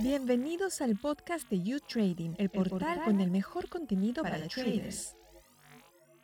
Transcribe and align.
Bienvenidos 0.00 0.80
al 0.80 0.96
podcast 0.96 1.48
de 1.50 1.62
You 1.62 1.80
Trading, 1.80 2.34
el 2.38 2.50
portal 2.50 3.02
con 3.04 3.20
el 3.20 3.30
mejor 3.30 3.68
contenido 3.68 4.22
para, 4.22 4.46
traders. 4.48 5.16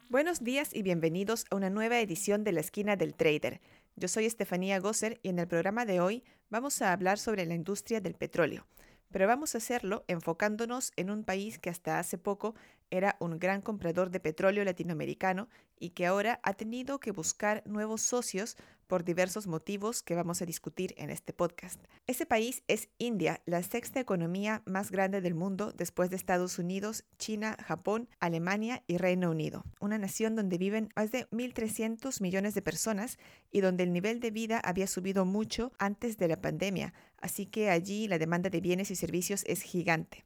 Buenos 0.09 0.45
días 0.45 0.75
y 0.75 0.83
bienvenidos 0.83 1.45
a 1.51 1.57
una 1.57 1.71
nueva 1.71 1.99
edición 1.99 2.45
de 2.45 2.53
la 2.53 2.61
esquina 2.61 2.97
del 2.97 3.15
trader. 3.15 3.61
Yo 3.97 4.09
soy 4.09 4.27
Estefanía 4.27 4.79
Gosser 4.79 5.19
y 5.23 5.31
en 5.31 5.39
el 5.39 5.49
programa 5.49 5.85
de 5.87 6.01
hoy 6.01 6.25
vamos 6.51 6.83
a 6.83 6.93
hablar 6.93 7.19
sobre 7.19 7.47
la 7.47 7.55
industria 7.55 8.01
del 8.01 8.15
petróleo. 8.15 8.67
Pero 9.11 9.27
vamos 9.27 9.55
a 9.55 9.59
hacerlo 9.59 10.05
enfocándonos 10.09 10.93
en 10.97 11.11
un 11.11 11.25
país 11.25 11.59
que 11.59 11.71
hasta 11.71 11.99
hace 11.99 12.19
poco 12.19 12.55
era 12.91 13.17
un 13.19 13.39
gran 13.39 13.61
comprador 13.61 14.11
de 14.11 14.21
petróleo 14.21 14.65
latinoamericano 14.65 15.49
y 15.79 15.91
que 15.91 16.07
ahora 16.07 16.41
ha 16.43 16.55
tenido 16.55 17.01
que 17.01 17.11
buscar 17.11 17.63
nuevos 17.67 18.03
socios 18.03 18.57
por 18.95 19.03
diversos 19.03 19.49
motivos 19.49 20.05
que 20.05 20.15
vamos 20.15 20.41
a 20.41 20.47
discutir 20.47 20.95
en 20.99 21.11
este 21.11 21.33
podcast. 21.33 21.83
Ese 22.07 22.27
país 22.27 22.63
es 22.69 22.91
India, 22.99 23.43
la 23.45 23.61
sexta 23.65 23.99
economía 23.99 24.63
más 24.67 24.93
grande 24.93 25.21
del 25.21 25.35
mundo 25.35 25.73
después 25.77 26.11
de 26.11 26.17
Estados 26.17 26.61
Unidos, 26.61 27.05
China, 27.19 27.57
Japón, 27.67 28.09
Alemania 28.21 28.85
y 28.87 28.99
Reino 28.99 29.33
Unido. 29.33 29.65
Una 29.81 29.99
nación 29.99 30.37
donde 30.37 30.59
viven 30.59 30.91
más 30.95 31.11
de 31.11 31.29
1.300 31.31 32.23
millones 32.23 32.55
de 32.55 32.63
personas 32.63 33.19
y 33.51 33.63
donde 33.63 33.83
el 33.83 33.93
nivel 33.93 34.21
de 34.21 34.31
vida 34.31 34.61
había 34.61 34.87
subido 34.87 35.25
mucho 35.25 35.73
antes 35.81 36.17
de 36.17 36.29
la 36.29 36.41
pandemia, 36.41 36.95
así 37.21 37.47
que 37.47 37.71
allí 37.71 38.07
la 38.07 38.19
demanda 38.19 38.49
de 38.49 38.61
bienes 38.61 38.93
y 38.93 38.95
servicios 38.95 39.43
es 39.49 39.63
gigante. 39.63 40.23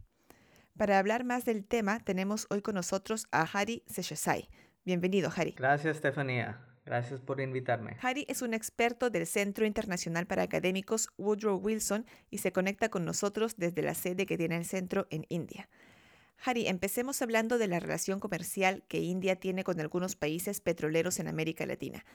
Para 0.76 0.98
hablar 0.98 1.24
más 1.24 1.46
del 1.46 1.64
tema, 1.64 2.00
tenemos 2.00 2.46
hoy 2.50 2.60
con 2.60 2.74
nosotros 2.74 3.28
a 3.32 3.48
Hari 3.50 3.82
Seshasai. 3.86 4.50
Bienvenido, 4.84 5.32
Hari. 5.34 5.52
Gracias, 5.52 5.96
Estefanía. 5.96 6.67
Gracias 6.88 7.20
por 7.20 7.38
invitarme. 7.38 7.98
Harry 8.00 8.24
es 8.28 8.40
un 8.40 8.54
experto 8.54 9.10
del 9.10 9.26
Centro 9.26 9.66
Internacional 9.66 10.26
para 10.26 10.44
Académicos 10.44 11.10
Woodrow 11.18 11.58
Wilson 11.58 12.06
y 12.30 12.38
se 12.38 12.50
conecta 12.50 12.88
con 12.88 13.04
nosotros 13.04 13.56
desde 13.58 13.82
la 13.82 13.92
sede 13.92 14.24
que 14.24 14.38
tiene 14.38 14.56
el 14.56 14.64
centro 14.64 15.06
en 15.10 15.26
India. 15.28 15.68
Harry, 16.42 16.66
empecemos 16.66 17.20
hablando 17.20 17.58
de 17.58 17.66
la 17.66 17.78
relación 17.78 18.20
comercial 18.20 18.84
que 18.88 19.00
India 19.00 19.36
tiene 19.36 19.64
con 19.64 19.78
algunos 19.80 20.16
países 20.16 20.62
petroleros 20.62 21.18
en 21.18 21.28
América 21.28 21.66
Latina. 21.66 22.06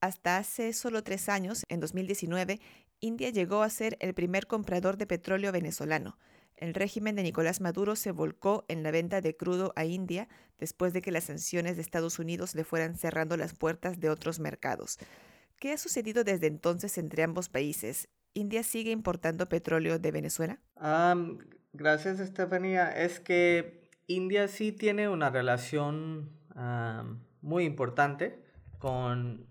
Hasta 0.00 0.36
hace 0.36 0.72
solo 0.72 1.02
tres 1.02 1.28
años, 1.28 1.64
en 1.68 1.80
2019, 1.80 2.60
India 3.00 3.30
llegó 3.30 3.62
a 3.62 3.70
ser 3.70 3.96
el 3.98 4.14
primer 4.14 4.46
comprador 4.46 4.98
de 4.98 5.08
petróleo 5.08 5.50
venezolano 5.50 6.16
el 6.56 6.74
régimen 6.74 7.16
de 7.16 7.22
Nicolás 7.22 7.60
Maduro 7.60 7.96
se 7.96 8.12
volcó 8.12 8.64
en 8.68 8.82
la 8.82 8.90
venta 8.90 9.20
de 9.20 9.36
crudo 9.36 9.72
a 9.76 9.84
India 9.84 10.28
después 10.58 10.92
de 10.92 11.02
que 11.02 11.10
las 11.10 11.24
sanciones 11.24 11.76
de 11.76 11.82
Estados 11.82 12.18
Unidos 12.18 12.54
le 12.54 12.64
fueran 12.64 12.96
cerrando 12.96 13.36
las 13.36 13.54
puertas 13.54 13.98
de 13.98 14.10
otros 14.10 14.38
mercados. 14.38 14.98
¿Qué 15.58 15.72
ha 15.72 15.78
sucedido 15.78 16.24
desde 16.24 16.46
entonces 16.46 16.98
entre 16.98 17.22
ambos 17.22 17.48
países? 17.48 18.08
¿India 18.34 18.62
sigue 18.62 18.90
importando 18.90 19.48
petróleo 19.48 19.98
de 19.98 20.10
Venezuela? 20.10 20.60
gracias, 21.72 22.20
Estefanía. 22.20 22.90
Es 22.90 23.20
que 23.20 23.88
India 24.06 24.48
sí 24.48 24.72
tiene 24.72 25.08
una 25.08 25.30
relación 25.30 26.30
muy 27.40 27.64
importante 27.64 28.42
con 28.78 29.46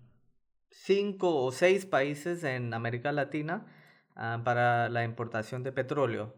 cinco 0.70 1.42
o 1.44 1.52
seis 1.52 1.86
países 1.86 2.44
en 2.44 2.74
América 2.74 3.12
Latina 3.12 3.66
para 4.14 4.88
la 4.88 5.04
importación 5.04 5.62
de 5.62 5.72
petróleo. 5.72 6.34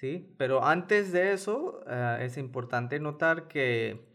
¿Sí? 0.00 0.34
Pero 0.38 0.64
antes 0.64 1.12
de 1.12 1.32
eso, 1.32 1.80
eh, 1.88 2.18
es 2.22 2.36
importante 2.36 3.00
notar 3.00 3.48
que 3.48 4.14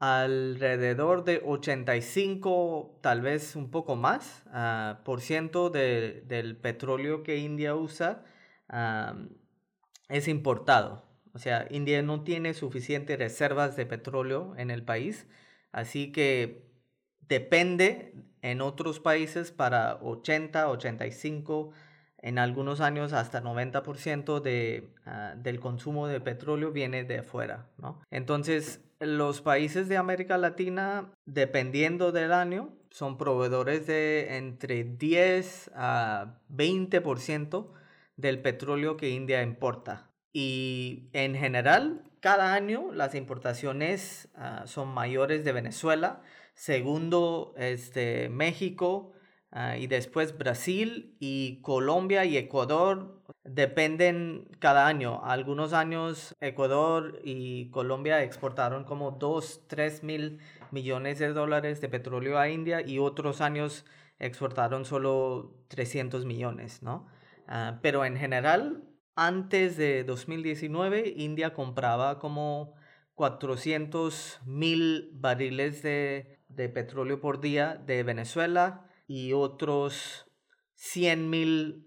alrededor 0.00 1.24
de 1.24 1.42
85, 1.44 2.98
tal 3.02 3.20
vez 3.20 3.54
un 3.54 3.70
poco 3.70 3.96
más, 3.96 4.42
ah, 4.48 5.00
por 5.04 5.20
ciento 5.20 5.70
del 5.70 6.56
petróleo 6.56 7.22
que 7.22 7.38
India 7.38 7.74
usa 7.76 8.24
es 10.08 10.28
importado. 10.28 11.04
O 11.34 11.38
sea, 11.38 11.66
India 11.70 12.02
no 12.02 12.24
tiene 12.24 12.54
suficientes 12.54 13.18
reservas 13.18 13.76
de 13.76 13.86
petróleo 13.86 14.54
en 14.56 14.70
el 14.70 14.84
país, 14.84 15.26
así 15.72 16.12
que 16.12 16.66
depende 17.20 18.14
en 18.42 18.60
otros 18.60 19.00
países 19.00 19.52
para 19.52 19.96
80, 20.02 20.68
85 20.68 21.72
en 22.22 22.38
algunos 22.38 22.80
años 22.80 23.12
hasta 23.12 23.42
90% 23.42 24.40
de, 24.40 24.94
ah, 25.04 25.34
del 25.36 25.60
consumo 25.60 26.06
de 26.06 26.20
petróleo 26.20 26.70
viene 26.70 27.04
de 27.04 27.18
afuera. 27.18 27.66
¿no? 27.78 28.00
Entonces, 28.10 28.80
los 29.00 29.40
países 29.40 29.88
de 29.88 29.96
América 29.96 30.38
Latina, 30.38 31.12
dependiendo 31.26 32.12
del 32.12 32.32
año, 32.32 32.70
son 32.90 33.18
proveedores 33.18 33.86
de 33.86 34.36
entre 34.36 34.84
10 34.84 35.72
a 35.74 36.38
20% 36.48 37.72
del 38.16 38.40
petróleo 38.40 38.96
que 38.96 39.10
India 39.10 39.42
importa. 39.42 40.10
Y 40.32 41.08
en 41.12 41.34
general, 41.34 42.04
cada 42.20 42.54
año 42.54 42.92
las 42.92 43.16
importaciones 43.16 44.28
ah, 44.36 44.62
son 44.66 44.88
mayores 44.88 45.44
de 45.44 45.52
Venezuela, 45.52 46.22
segundo 46.54 47.52
este, 47.56 48.28
México, 48.28 49.12
Ah, 49.54 49.76
y 49.76 49.86
después 49.86 50.38
Brasil 50.38 51.14
y 51.20 51.60
Colombia 51.60 52.24
y 52.24 52.38
Ecuador 52.38 53.22
dependen 53.44 54.48
cada 54.58 54.86
año. 54.86 55.22
Algunos 55.24 55.74
años 55.74 56.34
Ecuador 56.40 57.20
y 57.22 57.68
Colombia 57.70 58.22
exportaron 58.22 58.84
como 58.84 59.10
2, 59.10 59.64
3 59.66 60.04
mil 60.04 60.40
millones 60.70 61.18
de 61.18 61.34
dólares 61.34 61.82
de 61.82 61.90
petróleo 61.90 62.38
a 62.38 62.48
India 62.48 62.80
y 62.80 62.98
otros 62.98 63.42
años 63.42 63.84
exportaron 64.18 64.86
solo 64.86 65.54
300 65.68 66.24
millones, 66.24 66.82
¿no? 66.82 67.06
Ah, 67.46 67.78
pero 67.82 68.06
en 68.06 68.16
general, 68.16 68.84
antes 69.16 69.76
de 69.76 70.04
2019, 70.04 71.12
India 71.16 71.52
compraba 71.52 72.18
como 72.18 72.74
400 73.16 74.40
mil 74.46 75.10
barriles 75.12 75.82
de, 75.82 76.38
de 76.48 76.70
petróleo 76.70 77.20
por 77.20 77.40
día 77.40 77.74
de 77.74 78.02
Venezuela, 78.02 78.88
y 79.12 79.34
otros 79.34 80.24
100 80.76 81.28
mil 81.28 81.84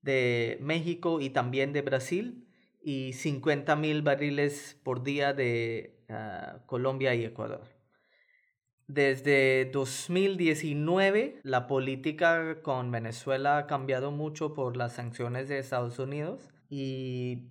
de 0.00 0.58
México 0.60 1.20
y 1.20 1.30
también 1.30 1.72
de 1.72 1.82
Brasil 1.82 2.46
y 2.80 3.14
50 3.14 3.74
mil 3.74 4.02
barriles 4.02 4.78
por 4.84 5.02
día 5.02 5.32
de 5.32 6.04
ah, 6.08 6.60
Colombia 6.66 7.16
y 7.16 7.24
Ecuador. 7.24 7.66
Desde 8.86 9.64
2019 9.72 11.40
la 11.42 11.66
política 11.66 12.62
con 12.62 12.92
Venezuela 12.92 13.58
ha 13.58 13.66
cambiado 13.66 14.12
mucho 14.12 14.54
por 14.54 14.76
las 14.76 14.92
sanciones 14.92 15.48
de 15.48 15.58
Estados 15.58 15.98
Unidos 15.98 16.48
y 16.70 17.48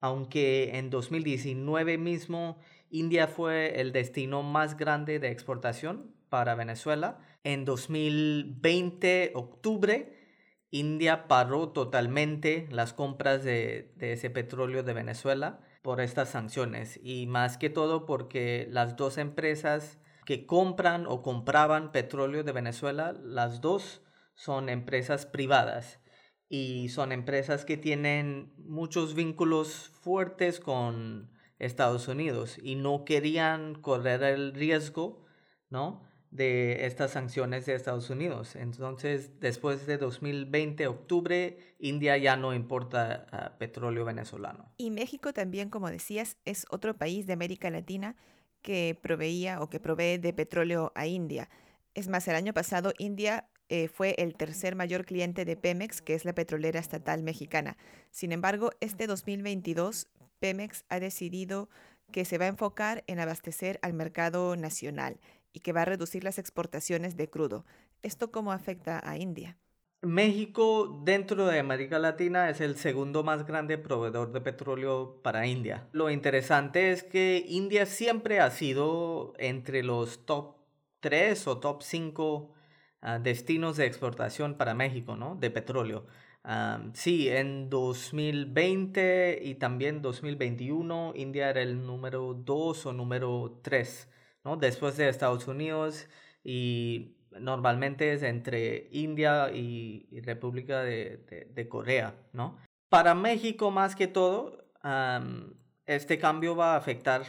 aunque 0.00 0.78
en 0.78 0.88
2019 0.88 1.98
mismo 1.98 2.58
India 2.88 3.26
fue 3.28 3.82
el 3.82 3.92
destino 3.92 4.42
más 4.42 4.78
grande 4.78 5.18
de 5.18 5.28
exportación 5.28 6.14
para 6.30 6.54
Venezuela, 6.54 7.18
en 7.44 7.64
2020, 7.64 9.32
octubre, 9.34 10.22
India 10.70 11.28
paró 11.28 11.68
totalmente 11.68 12.66
las 12.70 12.92
compras 12.92 13.44
de, 13.44 13.92
ese 14.00 14.30
petróleo 14.30 14.82
de 14.82 14.94
Venezuela 14.94 15.60
por 15.82 16.00
estas 16.00 16.30
sanciones 16.30 16.98
y 17.02 17.26
más 17.26 17.58
que 17.58 17.68
todo 17.68 18.06
porque 18.06 18.66
las 18.70 18.96
dos 18.96 19.18
empresas 19.18 19.98
que 20.24 20.46
compran 20.46 21.06
o 21.06 21.22
compraban 21.22 21.92
petróleo 21.92 22.42
de 22.44 22.52
Venezuela, 22.52 23.12
las 23.12 23.60
dos 23.60 24.02
son 24.34 24.68
empresas 24.68 25.26
privadas 25.26 26.00
y 26.48 26.88
son 26.88 27.12
empresas 27.12 27.64
que 27.64 27.76
tienen 27.76 28.54
muchos 28.56 29.14
vínculos 29.14 29.90
fuertes 30.00 30.60
con 30.60 31.30
Estados 31.58 32.08
Unidos 32.08 32.58
y 32.62 32.76
no 32.76 33.04
querían 33.04 33.74
correr 33.74 34.22
el 34.22 34.54
riesgo, 34.54 35.26
¿no? 35.68 36.02
De 36.32 36.86
estas 36.86 37.10
sanciones 37.12 37.66
de 37.66 37.74
Estados 37.74 38.08
Unidos. 38.08 38.56
Entonces, 38.56 39.38
después 39.38 39.86
de 39.86 39.98
2020, 39.98 40.86
octubre, 40.86 41.58
India 41.78 42.16
ya 42.16 42.36
no 42.36 42.54
importa 42.54 43.26
ah, 43.30 43.58
petróleo 43.58 44.06
venezolano. 44.06 44.72
Y 44.78 44.90
México 44.90 45.34
también, 45.34 45.68
como 45.68 45.90
decías, 45.90 46.38
es 46.46 46.64
otro 46.70 46.96
país 46.96 47.26
de 47.26 47.34
América 47.34 47.70
Latina 47.70 48.16
que 48.62 48.98
proveía 49.00 49.60
o 49.60 49.68
que 49.68 49.78
provee 49.78 50.16
de 50.16 50.32
petróleo 50.32 50.90
a 50.94 51.06
India. 51.06 51.50
Es 51.94 52.08
más, 52.08 52.26
el 52.28 52.34
año 52.34 52.54
pasado 52.54 52.94
India 52.96 53.46
eh, 53.68 53.88
fue 53.88 54.14
el 54.16 54.34
tercer 54.34 54.74
mayor 54.74 55.04
cliente 55.04 55.44
de 55.44 55.56
Pemex, 55.56 56.00
que 56.00 56.14
es 56.14 56.24
la 56.24 56.34
petrolera 56.34 56.80
estatal 56.80 57.22
mexicana. 57.22 57.76
Sin 58.10 58.32
embargo, 58.32 58.70
este 58.80 59.06
2022, 59.06 60.08
Pemex 60.38 60.84
ha 60.88 60.98
decidido 60.98 61.68
que 62.10 62.24
se 62.24 62.38
va 62.38 62.46
a 62.46 62.48
enfocar 62.48 63.04
en 63.06 63.20
abastecer 63.20 63.78
al 63.82 63.92
mercado 63.92 64.56
nacional 64.56 65.20
y 65.52 65.60
que 65.60 65.72
va 65.72 65.82
a 65.82 65.86
reducir 65.86 66.24
las 66.24 66.38
exportaciones 66.38 67.16
de 67.16 67.28
crudo. 67.28 67.64
¿Esto 68.02 68.30
cómo 68.30 68.52
afecta 68.52 69.00
a 69.02 69.18
India? 69.18 69.58
México 70.02 71.00
dentro 71.04 71.46
de 71.46 71.60
América 71.60 72.00
Latina 72.00 72.50
es 72.50 72.60
el 72.60 72.76
segundo 72.76 73.22
más 73.22 73.46
grande 73.46 73.78
proveedor 73.78 74.32
de 74.32 74.40
petróleo 74.40 75.20
para 75.22 75.46
India. 75.46 75.86
Lo 75.92 76.10
interesante 76.10 76.90
es 76.90 77.04
que 77.04 77.44
India 77.48 77.86
siempre 77.86 78.40
ha 78.40 78.50
sido 78.50 79.32
entre 79.38 79.84
los 79.84 80.26
top 80.26 80.56
3 80.98 81.46
o 81.46 81.58
top 81.58 81.82
5 81.82 82.52
ah, 83.02 83.18
destinos 83.20 83.76
de 83.76 83.86
exportación 83.86 84.56
para 84.56 84.74
México, 84.74 85.14
¿no? 85.16 85.36
De 85.36 85.50
petróleo. 85.50 86.06
sí, 86.94 87.28
en 87.28 87.70
2020 87.70 89.38
y 89.40 89.54
también 89.54 90.02
2021, 90.02 91.12
India 91.14 91.50
era 91.50 91.62
el 91.62 91.86
número 91.86 92.34
2 92.34 92.86
o 92.86 92.92
número 92.92 93.60
3, 93.62 94.08
¿no? 94.44 94.56
Después 94.56 94.96
de 94.96 95.08
Estados 95.08 95.46
Unidos 95.48 96.08
y 96.44 97.16
normalmente 97.38 98.12
es 98.12 98.22
entre 98.22 98.88
India 98.90 99.50
y, 99.52 100.20
República 100.20 100.82
de, 100.82 101.66
Corea, 101.68 102.14
¿no? 102.32 102.58
Para 102.88 103.14
México 103.14 103.70
más 103.70 103.96
que 103.96 104.06
todo, 104.06 104.64
este 105.86 106.18
cambio 106.18 106.56
va 106.56 106.74
a 106.74 106.76
afectar 106.76 107.22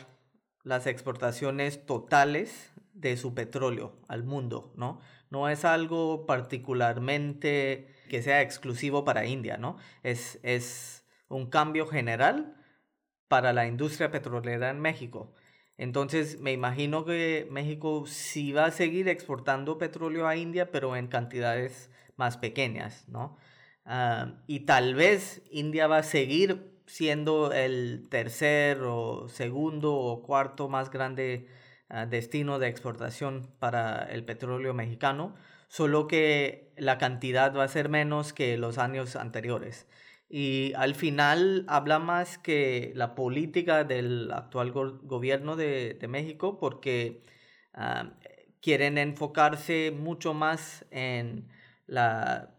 las 0.63 0.88
exportaciones 0.88 1.86
totales 1.86 2.74
de 2.94 3.18
su 3.18 3.33
petróleo 3.33 3.98
al 4.07 4.24
mundo, 4.24 4.74
¿no? 4.75 5.00
No 5.30 5.50
es 5.50 5.66
algo 5.66 6.25
particularmente 6.25 7.95
que 8.09 8.21
sea 8.21 8.42
exclusivo 8.42 9.04
para 9.04 9.25
India, 9.25 9.59
es 10.04 11.06
un 11.30 11.50
cambio 11.50 11.88
general 11.88 12.56
para 13.27 13.54
la 13.54 13.66
industria 13.66 14.12
petrolera 14.12 14.69
en 14.69 14.80
México. 14.80 15.33
Entonces, 15.78 16.40
me 16.40 16.52
imagino 16.52 17.06
que 17.06 17.48
México 17.52 18.06
sí 18.08 18.52
va 18.52 18.66
a 18.66 18.72
seguir 18.72 19.08
exportando 19.10 19.78
petróleo 19.78 20.28
a 20.28 20.36
India, 20.36 20.72
pero 20.72 20.96
en 20.96 21.08
cantidades 21.08 21.90
más 22.16 22.38
pequeñas, 22.38 23.08
¿no? 23.08 23.38
Ah, 23.86 24.36
y 24.48 24.62
tal 24.62 24.96
vez 24.96 25.42
India 25.52 25.88
va 25.88 25.98
a 26.00 26.04
seguir 26.04 26.74
siendo 26.86 27.52
el 27.52 28.08
tercer 28.10 28.81
o 28.84 29.28
segundo 29.30 29.94
o 29.96 30.24
cuarto 30.24 30.70
más 30.70 30.90
grande 30.92 31.48
ah, 31.90 32.06
destino 32.06 32.60
de 32.60 32.68
exportación 32.68 33.50
para 33.60 34.04
el 34.04 34.24
petróleo 34.26 34.74
mexicano, 34.74 35.36
solo 35.68 36.08
que 36.08 36.72
la 36.78 36.98
cantidad 36.98 37.56
va 37.56 37.64
a 37.64 37.68
ser 37.68 37.90
menos 37.90 38.34
que 38.34 38.58
los 38.58 38.78
años 38.78 39.16
anteriores. 39.16 39.88
Y 40.35 40.74
al 40.77 40.95
final 40.95 41.63
habla 41.68 42.00
más 42.00 42.39
que 42.39 42.91
la 42.95 43.13
política 43.13 43.83
del 43.83 44.31
actual 44.31 44.71
gobierno 44.71 45.56
de, 45.56 45.95
México 46.09 46.57
porque 46.59 47.21
ah, 47.75 48.13
quieren 48.59 48.97
enfocarse 48.97 49.91
mucho 49.91 50.33
más 50.33 50.85
en 50.89 51.50
la 51.85 52.50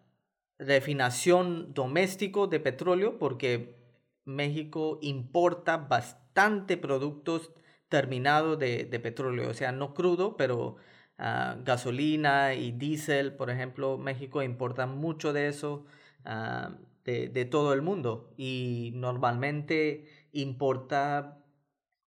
refinación 0.58 1.74
doméstico 1.74 2.46
de 2.46 2.60
petróleo 2.60 3.18
porque 3.18 3.76
México 4.24 5.00
importa 5.02 5.76
bastante 5.76 6.76
productos 6.76 7.50
terminados 7.88 8.56
de, 8.56 8.86
petróleo, 9.02 9.50
o 9.50 9.54
sea, 9.54 9.72
no 9.72 9.94
crudo, 9.94 10.36
pero 10.36 10.76
ah, 11.18 11.56
gasolina 11.64 12.54
y 12.54 12.70
diésel, 12.70 13.34
por 13.34 13.50
ejemplo, 13.50 13.98
México 13.98 14.44
importa 14.44 14.86
mucho 14.86 15.32
de 15.32 15.48
eso. 15.48 15.86
Ah, 16.24 16.78
de, 17.04 17.44
todo 17.44 17.72
el 17.72 17.82
mundo 17.82 18.32
y 18.36 18.92
normalmente 18.94 20.06
importa 20.32 21.44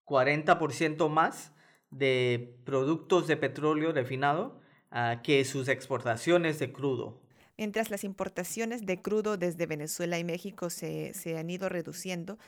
40% 0.04 1.08
más 1.08 1.52
de 1.90 2.58
productos 2.64 3.26
de 3.26 3.36
petróleo 3.36 3.92
refinado 3.92 4.60
ah, 4.90 5.20
que 5.22 5.44
sus 5.44 5.68
exportaciones 5.68 6.58
de 6.58 6.72
crudo. 6.72 7.20
Mientras 7.56 7.90
las 7.90 8.04
importaciones 8.04 8.86
de 8.86 9.00
crudo 9.00 9.36
desde 9.36 9.66
Venezuela 9.66 10.18
y 10.18 10.24
México 10.24 10.70
se, 10.70 11.12
se 11.14 11.38
han 11.38 11.50
ido 11.50 11.68
reduciendo, 11.68 12.38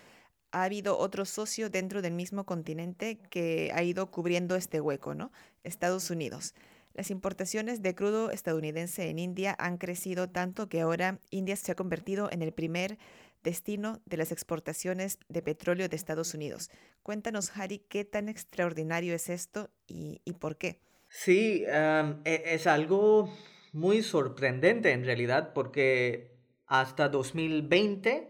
ha 0.53 0.65
habido 0.65 0.99
otro 0.99 1.25
socio 1.25 1.71
dentro 1.71 2.03
del 2.03 2.13
mismo 2.13 2.45
continente 2.45 3.19
que 3.31 3.71
ha 3.75 3.83
ido 3.83 4.11
cubriendo 4.11 4.57
este 4.57 4.81
hueco, 4.81 5.15
¿no? 5.15 5.31
Estados 5.63 6.11
Unidos. 6.11 6.55
Las 6.95 7.11
importaciones 7.11 7.83
de 7.83 7.95
crudo 7.95 8.31
estadounidense 8.31 9.09
en 9.09 9.19
India 9.19 9.55
han 9.59 9.79
crecido 9.79 10.29
tanto 10.29 10.69
que 10.69 10.81
ahora 10.81 11.21
India 11.31 11.57
se 11.57 11.73
ha 11.73 11.75
convertido 11.75 12.29
en 12.31 12.43
el 12.43 12.53
primer 12.53 12.99
destino 13.43 14.01
de 14.05 14.17
las 14.17 14.33
exportaciones 14.33 15.19
de 15.29 15.43
petróleo 15.43 15.89
de 15.89 15.97
Estados 15.97 16.35
Unidos. 16.35 16.71
Cuéntanos, 17.03 17.53
Harry, 17.57 17.79
qué 17.79 18.05
tan 18.05 18.29
extraordinario 18.29 19.15
es 19.15 19.29
esto 19.29 19.71
y, 19.87 20.21
por 20.39 20.57
qué. 20.57 20.81
Sí, 21.09 21.65
e, 21.67 22.43
es 22.47 22.67
algo 22.67 23.33
muy 23.73 24.03
sorprendente 24.03 24.93
en 24.93 25.05
realidad 25.05 25.53
porque 25.55 26.37
hasta 26.67 27.09
2020 27.09 28.29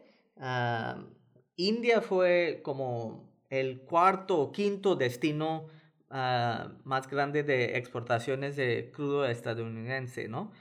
India 1.57 2.01
fue 2.01 2.61
como 2.63 3.29
el 3.51 3.83
cuarto 3.83 4.39
o 4.39 4.53
quinto 4.53 4.97
destino 4.97 5.67
Ah, 6.13 6.73
más 6.85 7.09
grande 7.09 7.45
de 7.45 7.79
exportaciones 7.79 8.57
de 8.57 8.91
crudo 8.93 9.27
estadounidense, 9.27 10.29
¿no? 10.29 10.53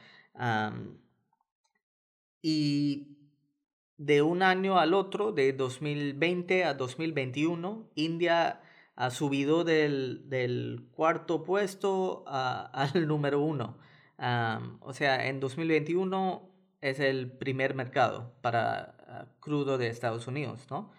y 2.42 3.18
de 3.98 4.22
un 4.22 4.44
año 4.44 4.80
al 4.80 4.94
otro, 4.94 5.31
de 5.34 5.51
2020 5.54 6.63
a 6.63 6.74
2021, 6.75 7.90
India 7.96 8.62
ha 8.96 9.10
subido 9.10 9.63
del, 9.63 10.88
cuarto 10.92 11.44
puesto 11.44 12.24
al 12.28 13.07
número 13.07 13.42
uno. 13.42 13.80
o 14.81 14.94
sea, 14.94 15.28
en 15.28 15.40
2021 15.40 16.48
es 16.81 17.00
el 17.00 17.31
primer 17.31 17.74
mercado 17.74 18.34
para 18.42 18.96
ah, 19.07 19.25
crudo 19.40 19.78
de 19.80 19.88
Estados 19.88 20.28
Unidos, 20.28 20.68
¿no? 20.69 20.92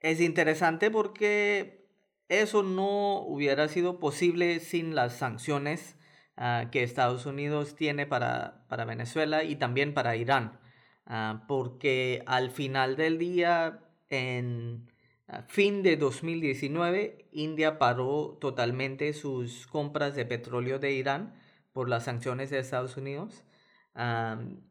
Es 0.00 0.20
interesante 0.20 0.90
porque 0.90 1.79
eso 2.30 2.62
no 2.62 3.22
hubiera 3.22 3.66
sido 3.66 3.98
posible 3.98 4.60
sin 4.60 4.94
las 4.94 5.16
sanciones 5.16 5.96
ah, 6.36 6.66
que 6.70 6.84
Estados 6.84 7.26
Unidos 7.26 7.74
tiene 7.74 8.06
para, 8.06 8.64
Venezuela 8.86 9.42
y 9.42 9.56
también 9.56 9.94
para 9.94 10.14
Irán, 10.14 10.60
ah, 11.06 11.44
porque 11.48 12.22
al 12.26 12.52
final 12.52 12.94
del 12.96 13.18
día, 13.18 13.80
en 14.10 14.88
ah, 15.26 15.42
fin 15.48 15.82
de 15.82 15.96
2019, 15.96 17.28
India 17.32 17.78
paró 17.78 18.38
totalmente 18.40 19.12
sus 19.12 19.66
compras 19.66 20.14
de 20.14 20.24
petróleo 20.24 20.78
de 20.78 20.92
Irán 20.92 21.34
por 21.72 21.88
las 21.88 22.04
sanciones 22.04 22.50
de 22.50 22.60
Estados 22.60 22.96
Unidos. 22.96 23.44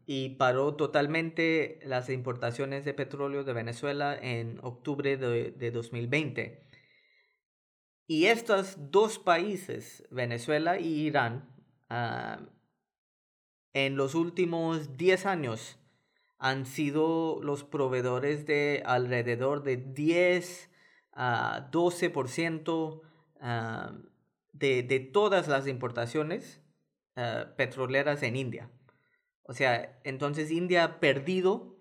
y 0.05 0.29
paró 0.37 0.75
totalmente 0.75 1.79
las 1.83 2.09
importaciones 2.09 2.85
de 2.85 2.93
petróleo 2.93 3.43
de 3.43 3.53
Venezuela 3.53 4.17
en 4.19 4.59
octubre 4.63 5.17
de, 5.17 5.51
de 5.51 5.71
2020. 5.71 6.68
Y 8.09 8.25
estos 8.25 8.75
dos 8.89 9.19
países, 9.19 10.03
Venezuela 10.09 10.79
y 10.79 11.01
Irán, 11.01 11.47
en 13.73 13.95
los 13.97 14.15
últimos 14.15 14.97
10 14.97 15.27
años 15.27 15.77
han 16.39 16.65
sido 16.65 17.39
los 17.43 17.63
proveedores 17.63 18.47
de 18.47 18.81
alrededor 18.83 19.61
de 19.61 19.77
10 19.77 20.71
a 21.11 21.69
12% 21.71 23.01
ah, 23.41 23.93
de, 24.53 24.81
de, 24.81 24.99
todas 25.01 25.47
las 25.47 25.67
importaciones 25.67 26.63
ah, 27.15 27.49
petroleras 27.57 28.23
en 28.23 28.37
India. 28.37 28.71
O 29.43 29.53
sea, 29.53 29.99
entonces 30.03 30.49
India 30.49 30.83
ha 30.83 30.99
perdido 30.99 31.77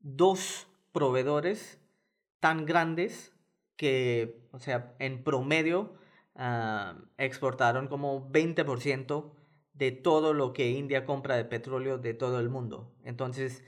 dos 0.00 0.66
proveedores 0.92 1.78
tan 2.40 2.64
grandes 2.64 3.34
que, 3.78 4.42
o 4.52 4.58
sea, 4.58 4.94
en 4.98 5.24
promedio 5.24 5.94
ah, 6.34 6.98
exportaron 7.16 7.88
como 7.88 8.30
20% 8.30 9.32
de 9.72 9.92
todo 9.92 10.34
lo 10.34 10.52
que 10.52 10.70
India 10.70 11.06
compra 11.06 11.36
de 11.36 11.46
petróleo 11.46 11.96
de 11.96 12.12
todo 12.12 12.40
el 12.40 12.50
mundo. 12.50 12.92
Entonces, 13.04 13.64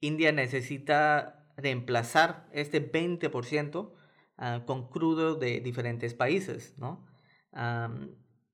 India 0.00 0.32
necesita 0.32 1.50
reemplazar 1.56 2.48
este 2.52 2.80
20% 2.80 3.92
ah, 4.38 4.62
con 4.64 4.88
crudo 4.88 5.34
de 5.34 5.60
diferentes 5.60 6.14
países, 6.14 6.74
¿no? 6.78 7.06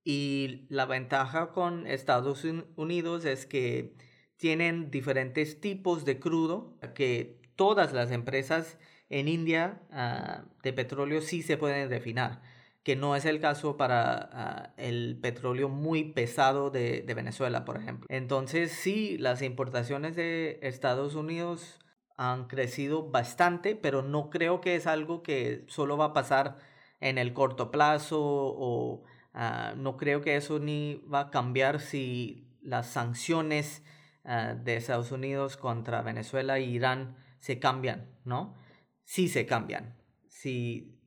y 0.04 0.66
la 0.70 0.86
ventaja 0.86 1.50
con 1.52 1.86
Estados 1.86 2.46
Unidos 2.76 3.24
es 3.24 3.44
que 3.44 3.96
tienen 4.36 4.90
diferentes 4.90 5.60
tipos 5.60 6.04
de 6.04 6.20
crudo 6.20 6.78
que 6.94 7.42
todas 7.56 7.92
las 7.92 8.12
empresas 8.12 8.78
en 9.10 9.28
India 9.28 9.80
ah, 9.92 10.44
de 10.62 10.72
petróleo 10.72 11.20
sí 11.20 11.42
se 11.42 11.56
pueden 11.56 11.88
refinar, 11.88 12.40
que 12.82 12.96
no 12.96 13.16
es 13.16 13.24
el 13.24 13.40
caso 13.40 13.76
para 13.76 14.30
ah, 14.32 14.74
el 14.76 15.18
petróleo 15.20 15.68
muy 15.68 16.04
pesado 16.04 16.70
de, 16.70 17.04
Venezuela, 17.14 17.64
por 17.64 17.76
ejemplo. 17.76 18.06
Entonces 18.10 18.72
sí, 18.72 19.18
las 19.18 19.42
importaciones 19.42 20.16
de 20.16 20.58
Estados 20.62 21.14
Unidos 21.14 21.78
han 22.16 22.46
crecido 22.46 23.10
bastante, 23.10 23.74
pero 23.76 24.02
no 24.02 24.30
creo 24.30 24.60
que 24.60 24.76
es 24.76 24.86
algo 24.86 25.22
que 25.22 25.64
solo 25.68 25.96
va 25.96 26.06
a 26.06 26.12
pasar 26.12 26.58
en 27.00 27.18
el 27.18 27.32
corto 27.34 27.70
plazo 27.70 28.20
o 28.22 29.04
ah, 29.34 29.74
no 29.76 29.96
creo 29.96 30.22
que 30.22 30.36
eso 30.36 30.58
ni 30.58 31.02
va 31.12 31.20
a 31.20 31.30
cambiar 31.30 31.80
si 31.80 32.48
las 32.62 32.88
sanciones 32.88 33.82
de 34.24 34.76
Estados 34.76 35.12
Unidos 35.12 35.58
contra 35.58 36.00
Venezuela 36.00 36.56
e 36.56 36.62
Irán 36.62 37.14
se 37.40 37.58
cambian, 37.58 38.08
¿no? 38.24 38.54
Sí 39.04 39.28
se 39.28 39.46
cambian. 39.46 39.96
Si, 40.28 41.00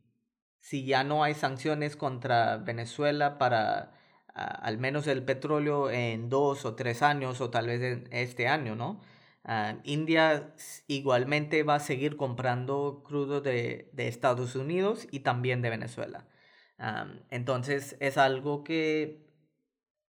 si 0.59 0.85
ya 0.85 1.03
no 1.03 1.23
hay 1.23 1.33
sanciones 1.33 1.95
contra 1.95 2.57
Venezuela 2.57 3.37
para 3.37 3.93
al 4.37 4.77
menos 4.77 5.07
el 5.07 5.23
petróleo 5.23 5.89
en 5.89 6.29
dos 6.29 6.65
o 6.65 6.75
tres 6.75 7.01
años 7.01 7.41
o 7.41 7.49
tal 7.49 7.67
vez 7.67 7.81
en 7.81 8.07
este 8.11 8.47
año, 8.47 8.75
¿no? 8.75 9.01
Ah, 9.43 9.77
India 9.83 10.53
igualmente 10.87 11.63
va 11.63 11.75
a 11.75 11.79
seguir 11.79 12.17
comprando 12.17 13.01
crudo 13.05 13.41
de, 13.41 13.89
Estados 13.97 14.55
Unidos 14.55 15.07
y 15.11 15.21
también 15.21 15.61
de 15.61 15.69
Venezuela. 15.69 16.27
entonces 17.31 17.97
es 17.99 18.17
algo 18.17 18.63
que 18.63 19.25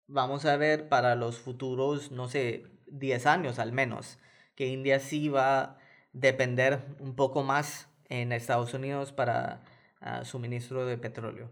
vamos 0.06 0.44
a 0.44 0.56
ver 0.56 0.88
para 0.88 1.16
los 1.16 1.38
futuros, 1.38 2.12
no 2.12 2.28
sé, 2.28 2.66
10 2.86 3.26
años 3.26 3.58
al 3.58 3.72
menos, 3.72 4.18
que 4.54 4.66
India 4.68 5.00
sí 5.00 5.28
va 5.28 5.78
depender 6.12 6.85
un 7.00 7.14
poco 7.14 7.42
más 7.42 7.88
en 8.09 8.33
Estados 8.33 8.75
Unidos 8.75 9.12
para 9.12 9.62
uh, 10.00 10.25
suministro 10.25 10.87
de 10.87 10.99
petróleo. 10.99 11.49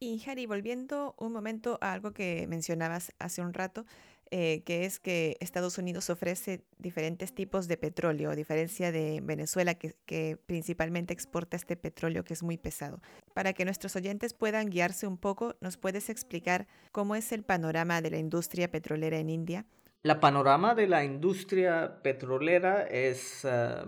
Y 0.00 0.22
Harry, 0.28 0.46
volviendo 0.46 1.16
un 1.18 1.32
momento 1.32 1.78
a 1.80 1.92
algo 1.92 2.12
que 2.12 2.46
mencionabas 2.46 3.12
hace 3.18 3.42
un 3.42 3.52
rato, 3.52 3.84
eh, 4.30 4.62
que 4.64 4.84
es 4.84 5.00
que 5.00 5.38
Estados 5.40 5.78
Unidos 5.78 6.10
ofrece 6.10 6.62
diferentes 6.78 7.32
tipos 7.32 7.66
de 7.66 7.78
petróleo, 7.78 8.30
a 8.30 8.36
diferencia 8.36 8.92
de 8.92 9.20
Venezuela, 9.22 9.74
que, 9.74 9.96
que, 10.04 10.36
principalmente 10.36 11.14
exporta 11.14 11.56
este 11.56 11.76
petróleo 11.76 12.24
que 12.24 12.34
es 12.34 12.42
muy 12.42 12.58
pesado. 12.58 13.00
Para 13.32 13.54
que 13.54 13.64
nuestros 13.64 13.96
oyentes 13.96 14.34
puedan 14.34 14.68
guiarse 14.68 15.06
un 15.06 15.16
poco, 15.16 15.56
¿nos 15.60 15.78
puedes 15.78 16.10
explicar 16.10 16.68
cómo 16.92 17.16
es 17.16 17.32
el 17.32 17.42
panorama 17.42 18.02
de 18.02 18.10
la 18.10 18.18
industria 18.18 18.70
petrolera 18.70 19.18
en 19.18 19.30
India? 19.30 19.64
La 20.02 20.20
panorama 20.20 20.74
de 20.74 20.86
la 20.86 21.04
industria 21.04 22.00
petrolera 22.02 22.82
es, 22.82 23.44
ah, 23.44 23.86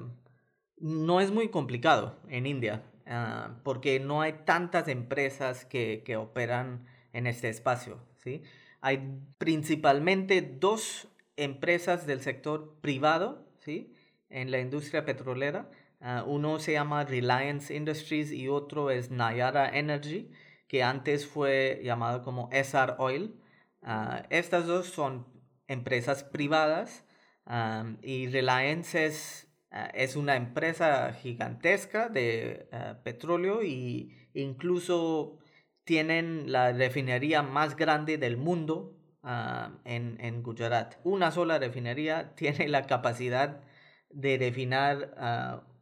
no 0.79 1.21
es 1.21 1.31
muy 1.31 1.49
complicado 1.51 2.17
en 2.29 2.47
India, 2.47 2.83
ah, 3.07 3.57
porque 3.63 4.01
no 4.01 4.21
hay 4.21 4.33
tantas 4.45 4.89
empresas 4.89 5.65
que, 5.65 6.03
que 6.05 6.17
operan 6.17 6.87
en 7.13 7.27
este 7.27 7.49
espacio. 7.49 7.99
¿sí? 8.19 8.43
Hay 8.81 9.21
principalmente 9.39 10.43
dos 10.43 11.09
empresas 11.37 12.07
del 12.07 12.21
sector 12.21 12.77
privado, 12.81 13.47
¿sí? 13.59 13.95
En 14.29 14.51
la 14.51 14.59
industria 14.61 15.05
petrolera. 15.05 15.71
Ah, 16.01 16.25
uno 16.27 16.59
se 16.59 16.73
llama 16.73 17.05
Reliance 17.05 17.75
Industries 17.75 18.33
y 18.33 18.49
otro 18.49 18.91
es 18.91 19.11
Nayara 19.11 19.69
Energy, 19.69 20.31
que 20.67 20.83
antes 20.83 21.27
fue 21.27 21.81
llamado 21.85 22.23
como 22.23 22.49
SR 22.53 22.97
Oil. 22.99 23.35
Ah, 23.83 24.25
estas 24.31 24.67
dos 24.67 24.87
son 24.87 25.27
empresas 25.71 26.25
privadas 26.25 27.05
ah, 27.47 27.85
y 28.03 28.27
Reliance 28.29 29.07
es, 29.07 29.49
es 29.95 30.17
una 30.17 30.37
empresa 30.37 31.13
gigantesca 31.13 32.09
de 32.09 32.69
petróleo 33.05 33.63
e 33.63 34.09
incluso 34.35 35.39
tienen 35.85 36.53
la 36.53 36.73
refinería 36.73 37.43
más 37.43 37.77
grande 37.77 38.19
del 38.19 38.37
mundo 38.37 38.97
ah, 39.23 39.73
en, 39.85 40.19
en, 40.21 40.43
Gujarat. 40.43 40.97
Una 41.05 41.31
sola 41.31 41.59
refinería 41.59 42.35
tiene 42.37 42.69
la 42.69 42.87
capacidad 42.87 43.61
de 44.11 44.39
refinar 44.39 45.15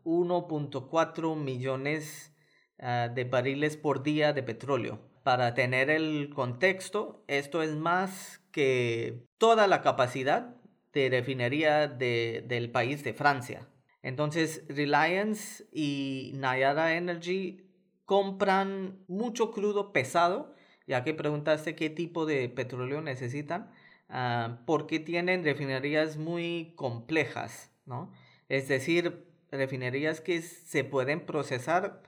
1.4 0.05 1.33
ah, 1.33 1.37
millones 1.37 2.35
ah, 2.81 3.09
de 3.15 3.25
barriles 3.25 3.77
por 3.77 4.03
día 4.03 4.33
de 4.33 4.43
petróleo. 4.43 5.01
Para 5.23 5.55
tener 5.55 5.91
el 5.91 6.31
contexto, 6.35 7.25
esto 7.27 7.63
es 7.63 7.77
más 7.77 8.41
que 8.51 9.25
toda 9.39 9.67
la 9.67 9.83
capacidad 9.83 10.57
de 10.93 11.11
refinería 11.11 11.87
de, 11.87 12.45
del 12.47 12.71
país 12.71 13.05
de 13.05 13.13
Francia. 13.13 13.69
Entonces, 14.03 14.65
Reliance 14.69 15.67
y 15.73 16.33
Nayara 16.37 16.97
Energy 16.97 17.69
compran 18.05 19.05
mucho 19.07 19.51
crudo 19.51 19.93
pesado, 19.93 20.55
ya 20.87 21.05
que 21.05 21.13
preguntaste 21.13 21.75
qué 21.75 21.91
tipo 21.91 22.25
de 22.25 22.49
petróleo 22.49 23.03
necesitan, 23.03 23.71
ah, 24.09 24.61
porque 24.67 24.99
tienen 24.99 25.45
refinerías 25.45 26.17
muy 26.17 26.73
complejas, 26.77 27.71
¿no? 27.85 28.11
Es 28.49 28.67
decir, 28.69 29.27
refinerías 29.51 30.21
que 30.21 30.41
se 30.41 30.85
pueden 30.85 31.27
procesar 31.27 32.03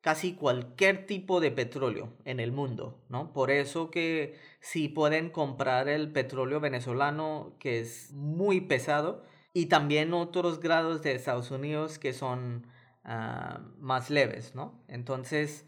casi 0.00 0.34
cualquier 0.34 1.06
tipo 1.06 1.40
de 1.40 1.50
petróleo 1.50 2.12
en 2.24 2.40
el 2.40 2.52
mundo, 2.52 3.00
¿no? 3.08 3.32
Por 3.32 3.50
eso 3.50 3.90
que 3.90 4.38
si 4.60 4.88
pueden 4.88 5.30
comprar 5.30 5.88
el 5.88 6.10
petróleo 6.12 6.60
venezolano, 6.60 7.54
que 7.58 7.80
es 7.80 8.12
muy 8.12 8.60
pesado, 8.60 9.24
y 9.52 9.66
también 9.66 10.14
otros 10.14 10.60
grados 10.60 11.02
de 11.02 11.14
Estados 11.14 11.50
Unidos 11.50 11.98
que 11.98 12.12
son 12.12 12.66
Ah, 13.04 13.60
más 13.78 14.10
leves, 14.10 14.54
¿no? 14.54 14.84
Entonces, 14.86 15.66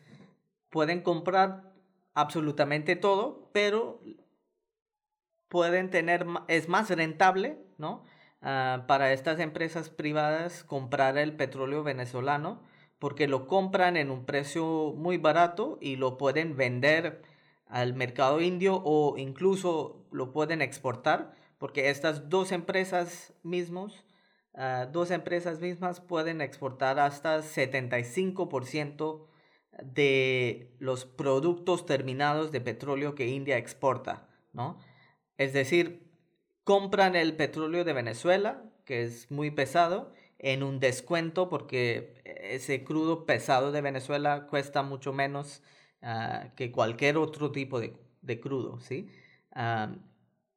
pueden 0.71 1.01
comprar 1.03 1.73
absolutamente 2.15 2.95
todo, 2.95 3.51
pero 3.53 4.01
pueden 5.49 5.91
tener, 5.91 6.27
es 6.49 6.69
más 6.69 6.91
rentable, 6.91 7.59
¿no? 7.79 8.05
Ah, 8.43 8.85
para 8.87 9.13
estas 9.13 9.41
empresas 9.41 9.89
privadas 9.91 10.63
comprar 10.65 11.17
el 11.17 11.35
petróleo 11.37 11.83
venezolano 11.83 12.63
porque 13.03 13.27
lo 13.27 13.49
compran 13.49 13.99
en 13.99 14.11
un 14.11 14.25
precio 14.25 14.95
muy 14.97 15.19
barato 15.19 15.77
y 15.83 15.97
lo 15.97 16.17
pueden 16.17 16.57
vender 16.57 17.23
al 17.67 17.95
mercado 17.95 18.41
indio 18.41 18.81
o 18.85 19.19
incluso 19.19 20.07
lo 20.13 20.33
pueden 20.33 20.63
exportar 20.63 21.35
porque 21.59 21.91
estas 21.91 22.31
dos 22.31 22.53
empresas 22.53 23.35
mismos 23.43 24.05
Ah, 24.55 24.87
dos 24.91 25.11
empresas 25.11 25.61
mismas 25.61 26.01
pueden 26.01 26.43
exportar 26.43 26.99
hasta 26.99 27.39
75% 27.39 29.27
de 29.83 30.75
los 30.79 31.07
productos 31.07 31.87
terminados 31.87 32.53
de 32.53 32.61
petróleo 32.61 33.15
que 33.15 33.29
India 33.29 33.57
exporta, 33.57 34.29
¿no? 34.53 34.79
Es 35.39 35.55
decir, 35.55 36.07
compran 36.65 37.17
el 37.17 37.35
petróleo 37.37 37.85
de 37.85 37.95
Venezuela, 37.95 38.63
que 38.85 39.03
es 39.05 39.31
muy 39.31 39.51
pesado, 39.51 40.13
en 40.43 40.63
un 40.65 40.81
descuento 40.81 41.49
porque 41.49 42.21
ese 42.25 42.85
crudo 42.85 43.25
pesado 43.25 43.73
de 43.73 43.81
Venezuela 43.81 44.47
cuesta 44.49 44.83
mucho 44.83 45.13
menos 45.13 45.63
ah, 46.03 46.51
que 46.57 46.73
cualquier 46.73 47.17
otro 47.17 47.53
tipo 47.53 47.81
de, 47.81 48.41
crudo, 48.41 48.81
¿sí? 48.81 49.09
Ah, 49.53 49.95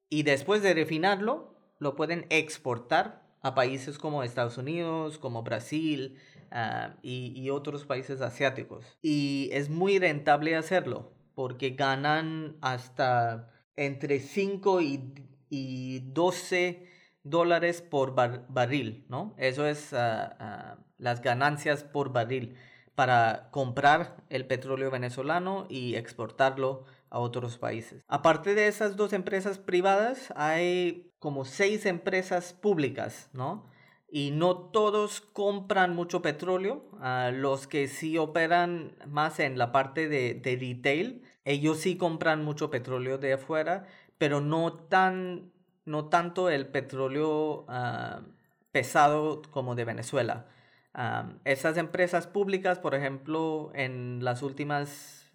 y 0.10 0.24
después 0.24 0.64
de 0.64 0.74
refinarlo, 0.74 1.56
lo 1.80 1.96
pueden 1.96 2.26
exportar 2.30 3.24
a 3.42 3.54
países 3.54 4.00
como 4.00 4.24
Estados 4.24 4.58
Unidos, 4.58 5.20
como 5.20 5.44
Brasil 5.44 6.18
ah, 6.52 6.96
y, 7.04 7.50
otros 7.52 7.86
países 7.86 8.22
asiáticos. 8.22 8.98
Y 9.04 9.50
es 9.52 9.70
muy 9.70 10.00
rentable 10.00 10.56
hacerlo 10.56 11.12
porque 11.36 11.72
ganan 11.72 12.58
hasta 12.62 13.52
entre 13.76 14.20
5 14.20 14.82
y, 14.82 16.00
12 16.14 16.95
dólares 17.26 17.82
por 17.82 18.16
barril, 18.16 19.06
¿no? 19.10 19.34
Eso 19.38 19.68
es 19.68 19.94
ah, 19.94 20.38
ah, 20.40 20.78
las 20.98 21.22
ganancias 21.22 21.84
por 21.84 22.14
barril 22.14 22.56
para 22.94 23.50
comprar 23.52 24.24
el 24.30 24.46
petróleo 24.46 24.90
venezolano 24.90 25.66
y 25.70 25.96
exportarlo 25.96 26.86
a 27.10 27.20
otros 27.20 27.58
países. 27.58 28.04
Aparte 28.08 28.56
de 28.56 28.68
esas 28.68 28.96
dos 28.96 29.12
empresas 29.12 29.58
privadas, 29.58 30.34
hay 30.38 31.12
como 31.20 31.44
seis 31.44 31.86
empresas 31.86 32.54
públicas, 32.54 33.30
¿no? 33.34 33.70
Y 34.08 34.32
no 34.32 34.56
todos 34.56 35.20
compran 35.20 35.96
mucho 35.96 36.22
petróleo. 36.22 36.86
Ah, 37.02 37.32
los 37.34 37.68
que 37.68 37.88
sí 37.88 38.18
operan 38.18 38.96
más 39.08 39.40
en 39.40 39.58
la 39.58 39.72
parte 39.72 40.08
de, 40.08 40.40
retail, 40.44 41.24
ellos 41.44 41.80
sí 41.80 41.98
compran 41.98 42.46
mucho 42.46 42.70
petróleo 42.70 43.18
de 43.18 43.34
afuera, 43.34 43.88
pero 44.18 44.40
no, 44.42 44.74
tan, 44.74 45.52
no 45.86 46.10
tanto 46.10 46.50
el 46.50 46.68
petróleo 46.68 47.66
ah, 47.70 48.22
pesado 48.72 49.42
como 49.52 49.76
de 49.76 49.86
Venezuela. 49.86 50.48
Ah, 50.94 51.34
esas 51.46 51.78
empresas 51.78 52.28
públicas, 52.28 52.80
por 52.80 52.96
ejemplo, 52.96 53.72
en 53.74 54.24
las 54.24 54.42
últimas 54.42 55.26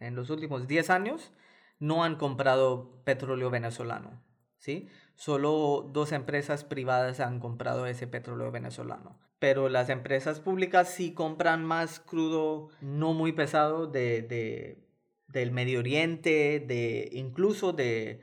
en 0.00 0.16
los 0.16 0.30
últimos 0.30 0.66
10 0.66 0.90
años 0.90 1.30
no 1.78 2.04
han 2.04 2.16
comprado 2.16 3.02
petróleo 3.04 3.50
venezolano. 3.50 4.22
¿sí? 4.58 4.88
Solo 5.14 5.88
dos 5.92 6.12
empresas 6.12 6.64
privadas 6.64 7.20
han 7.20 7.40
comprado 7.40 7.86
ese 7.86 8.06
petróleo 8.06 8.50
venezolano. 8.50 9.18
Pero 9.38 9.68
las 9.68 9.88
empresas 9.88 10.40
públicas 10.40 10.88
sí 10.92 11.14
compran 11.14 11.64
más 11.64 12.00
crudo 12.00 12.68
no 12.80 13.14
muy 13.14 13.32
pesado 13.32 13.86
de, 13.86 14.84
del 15.28 15.50
Medio 15.50 15.78
Oriente, 15.78 16.60
de, 16.60 17.08
incluso 17.12 17.72
de 17.72 18.20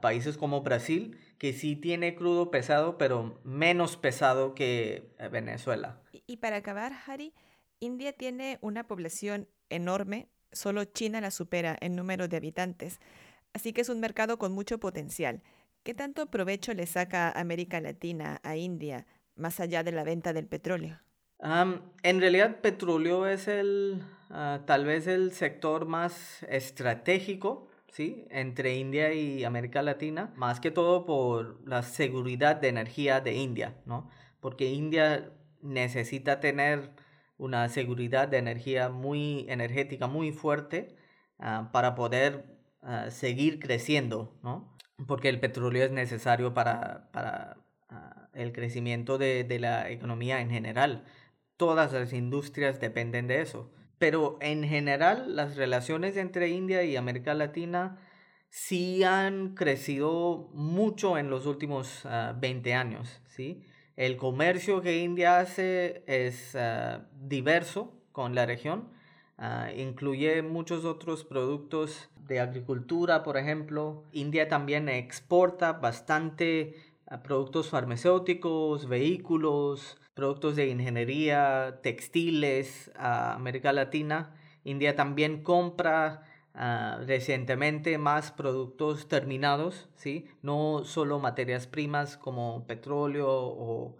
países 0.00 0.36
como 0.36 0.62
Brasil, 0.62 1.18
que 1.38 1.52
sí 1.52 1.76
tiene 1.76 2.14
crudo 2.14 2.50
pesado, 2.50 2.98
pero 2.98 3.40
menos 3.44 3.96
pesado 3.96 4.54
que 4.54 5.12
eh, 5.18 5.28
Venezuela. 5.28 6.00
Y 6.26 6.38
para 6.38 6.56
acabar, 6.56 6.92
Harry, 7.06 7.34
India 7.80 8.12
tiene 8.12 8.58
una 8.62 8.86
población 8.86 9.48
enorme, 9.68 10.28
Solo 10.52 10.84
China 10.84 11.20
la 11.20 11.30
supera 11.30 11.76
en 11.80 11.96
número 11.96 12.28
de 12.28 12.36
habitantes, 12.36 13.00
así 13.52 13.72
que 13.72 13.82
es 13.82 13.88
un 13.88 14.00
mercado 14.00 14.38
con 14.38 14.52
mucho 14.52 14.78
potencial. 14.78 15.42
¿Qué 15.82 15.92
tanto 15.92 16.30
provecho 16.30 16.72
le 16.72 16.86
saca 16.86 17.30
América 17.30 17.80
Latina 17.80 18.40
a 18.42 18.56
India, 18.56 19.06
más 19.34 19.60
allá 19.60 19.82
de 19.82 19.92
la 19.92 20.04
venta 20.04 20.32
del 20.32 20.46
petróleo? 20.46 21.00
en 21.38 22.20
realidad, 22.20 22.62
petróleo 22.62 23.26
es 23.26 23.46
el, 23.46 24.02
ah, 24.30 24.62
tal 24.66 24.86
vez 24.86 25.06
el 25.06 25.32
sector 25.32 25.84
más 25.84 26.42
estratégico, 26.48 27.68
¿sí? 27.96 28.26
entre 28.30 28.76
India 28.76 29.14
y 29.14 29.44
América 29.44 29.80
Latina, 29.80 30.30
más 30.36 30.60
que 30.60 30.70
todo 30.70 31.06
por 31.06 31.66
la 31.66 31.82
seguridad 31.82 32.56
de 32.56 32.68
energía 32.68 33.22
de 33.22 33.34
India, 33.36 33.74
¿no? 33.86 34.10
porque 34.40 34.70
India 34.70 35.32
necesita 35.62 36.38
tener 36.38 36.90
una 37.38 37.70
seguridad 37.70 38.28
de 38.28 38.36
energía 38.36 38.90
muy 38.90 39.46
energética 39.48 40.08
muy 40.08 40.30
fuerte 40.30 40.94
ah, 41.38 41.70
para 41.72 41.94
poder 41.94 42.44
ah, 42.82 43.10
seguir 43.10 43.60
creciendo, 43.60 44.38
¿no? 44.42 44.76
porque 45.06 45.30
el 45.30 45.40
petróleo 45.40 45.86
es 45.86 45.90
necesario 45.90 46.52
para, 46.52 47.10
para 47.12 47.56
ah, 47.88 48.28
el 48.34 48.52
crecimiento 48.52 49.16
de, 49.16 49.42
de 49.44 49.58
la 49.58 49.90
economía 49.90 50.42
en 50.42 50.50
general. 50.50 51.06
Todas 51.56 51.94
las 51.94 52.12
industrias 52.12 52.78
dependen 52.78 53.26
de 53.26 53.40
eso. 53.40 53.70
Pero 53.98 54.38
en 54.40 54.64
general 54.64 55.36
las 55.36 55.56
relaciones 55.56 56.16
entre 56.16 56.48
India 56.48 56.82
y 56.84 56.96
América 56.96 57.34
Latina 57.34 57.98
sí 58.50 59.02
han 59.04 59.54
crecido 59.54 60.50
mucho 60.52 61.18
en 61.18 61.30
los 61.30 61.46
últimos 61.46 62.06
20 62.40 62.74
años, 62.74 63.20
¿sí? 63.28 63.62
El 63.96 64.18
comercio 64.18 64.82
que 64.82 64.98
India 64.98 65.38
hace 65.38 66.02
es 66.06 66.54
ah, 66.54 67.06
diverso 67.18 67.94
con 68.12 68.34
la 68.34 68.44
región. 68.44 68.90
Ah, 69.38 69.70
incluye 69.74 70.42
muchos 70.42 70.84
otros 70.84 71.24
productos 71.24 72.10
de 72.26 72.40
agricultura, 72.40 73.22
por 73.22 73.38
ejemplo. 73.38 74.04
India 74.12 74.48
también 74.48 74.90
exporta 74.90 75.72
bastante 75.72 76.74
ah, 77.06 77.22
productos 77.22 77.68
farmacéuticos, 77.70 78.88
vehículos, 78.88 79.98
productos 80.14 80.56
de 80.56 80.68
ingeniería, 80.68 81.80
textiles 81.82 82.90
a 82.96 83.34
América 83.34 83.72
Latina. 83.72 84.34
India 84.64 84.96
también 84.96 85.42
compra 85.42 86.22
Ah, 86.58 87.00
recientemente 87.06 87.98
más 87.98 88.30
productos 88.32 89.08
terminados, 89.08 89.90
¿sí? 89.94 90.26
no 90.40 90.84
solo 90.84 91.18
materias 91.18 91.66
primas 91.66 92.16
como 92.16 92.66
petróleo 92.66 93.28
o, 93.28 93.98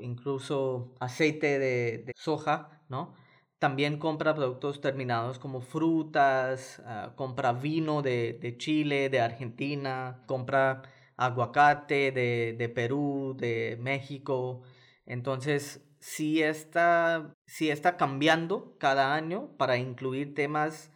incluso 0.00 0.92
aceite 1.00 1.58
de, 1.58 2.12
soja, 2.16 2.82
¿no? 2.90 3.14
También 3.58 3.98
compra 3.98 4.34
productos 4.34 4.80
terminados 4.82 5.38
como 5.38 5.60
frutas, 5.62 6.82
uh, 6.84 7.14
compra 7.16 7.52
vino 7.52 8.02
de, 8.02 8.34
de, 8.34 8.58
Chile, 8.58 9.08
de 9.08 9.20
Argentina, 9.20 10.22
compra 10.26 10.82
aguacate 11.16 12.12
de, 12.12 12.54
de 12.58 12.68
Perú, 12.68 13.36
de 13.38 13.78
México. 13.80 14.62
Entonces, 15.06 15.84
sí 16.00 16.42
está, 16.42 17.34
sí 17.46 17.70
está 17.70 17.96
cambiando 17.96 18.76
cada 18.78 19.14
año 19.14 19.56
para 19.56 19.76
incluir 19.76 20.34
temas 20.34 20.92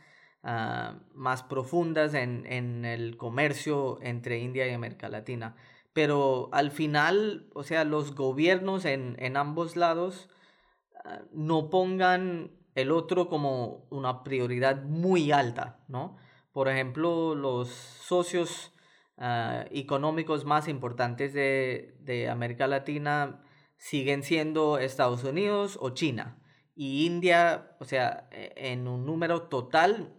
Ah, 0.48 1.00
más 1.12 1.42
profundas 1.42 2.14
en, 2.14 2.46
en, 2.46 2.84
el 2.84 3.16
comercio 3.16 3.98
entre 4.00 4.38
India 4.38 4.64
y 4.68 4.70
América 4.70 5.08
Latina. 5.08 5.56
Pero 5.92 6.50
al 6.52 6.70
final, 6.70 7.50
o 7.52 7.64
sea, 7.64 7.82
los 7.84 8.14
gobiernos 8.14 8.84
en, 8.84 9.16
en 9.18 9.36
ambos 9.36 9.74
lados 9.74 10.28
ah, 11.04 11.22
no 11.32 11.68
pongan 11.68 12.52
el 12.76 12.92
otro 12.92 13.28
como 13.28 13.88
una 13.90 14.22
prioridad 14.22 14.84
muy 14.84 15.32
alta, 15.32 15.80
¿no? 15.88 16.16
Por 16.52 16.68
ejemplo, 16.68 17.34
los 17.34 17.68
socios 17.68 18.72
uh, 19.18 19.64
económicos 19.70 20.44
más 20.44 20.68
importantes 20.68 21.32
de, 21.32 21.96
de 22.00 22.28
América 22.28 22.66
Latina 22.66 23.42
siguen 23.78 24.22
siendo 24.22 24.78
Estados 24.78 25.24
Unidos 25.24 25.78
o 25.80 25.90
China. 25.90 26.38
Y 26.74 27.06
India, 27.06 27.76
o 27.80 27.84
sea, 27.84 28.28
e, 28.30 28.52
en 28.56 28.88
un 28.88 29.06
número 29.06 29.42
total 29.42 30.14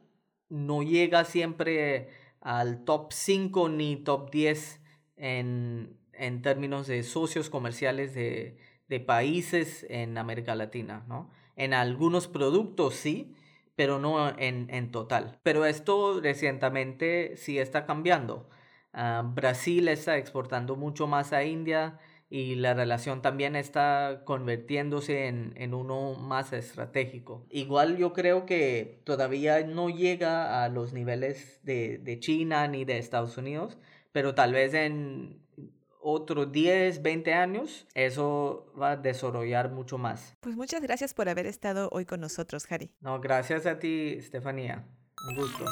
no 0.50 0.84
llega 0.84 1.26
siempre 1.26 2.10
al 2.42 2.84
top 2.84 3.12
5 3.12 3.70
ni 3.70 3.98
top 3.98 4.32
10 4.32 4.82
en, 5.18 5.98
en 6.14 6.42
términos 6.42 6.88
de 6.88 7.04
socios 7.04 7.50
comerciales 7.50 8.14
de, 8.14 8.58
de, 8.88 9.00
países 9.00 9.86
en 9.90 10.18
América 10.18 10.56
Latina, 10.56 11.06
¿no? 11.08 11.32
En 11.56 11.74
algunos 11.74 12.28
productos 12.28 12.96
sí, 12.96 13.36
pero 13.76 14.00
no 14.00 14.30
en, 14.38 14.70
en 14.70 14.92
total. 14.92 15.40
Pero 15.44 15.66
esto 15.66 16.22
recientemente 16.22 17.36
sí 17.38 17.60
está 17.60 17.86
cambiando. 17.86 18.50
Uh, 18.94 19.24
Brasil 19.34 19.88
está 19.90 20.18
exportando 20.18 20.76
mucho 20.76 21.08
más 21.08 21.34
a 21.34 21.44
India 21.44 22.00
y 22.30 22.56
la 22.56 22.74
relación 22.74 23.22
también 23.22 23.56
está 23.56 24.24
convirtiéndose 24.26 25.28
en, 25.28 25.54
en, 25.56 25.74
uno 25.74 26.16
más 26.16 26.52
estratégico. 26.52 27.46
Igual 27.50 27.98
yo 27.98 28.12
creo 28.14 28.46
que 28.46 29.02
todavía 29.06 29.66
no 29.66 29.90
llega 29.90 30.64
a 30.64 30.70
los 30.70 30.94
niveles 30.94 31.60
de, 31.64 32.00
de 32.00 32.20
China 32.20 32.68
ni 32.68 32.84
de 32.84 32.98
Estados 32.98 33.38
Unidos, 33.38 33.78
pero 34.12 34.36
tal 34.36 34.54
vez 34.54 34.74
en 34.74 35.42
otros 36.02 36.52
10, 36.52 37.02
20 37.02 37.34
años, 37.34 37.86
eso 37.94 38.72
va 38.80 38.92
a 38.92 38.98
desarrollar 38.98 39.72
mucho 39.72 39.98
más. 39.98 40.36
Pues 40.40 40.56
muchas 40.56 40.82
gracias 40.82 41.14
por 41.14 41.30
haber 41.30 41.46
estado 41.46 41.90
hoy 41.92 42.06
con 42.06 42.22
nosotros, 42.22 42.66
Harry. 42.70 42.92
No, 43.02 43.20
gracias 43.20 43.66
a 43.66 43.80
ti, 43.80 44.16
Estefanía. 44.18 44.86
Un 45.30 45.36
gusto. 45.36 45.66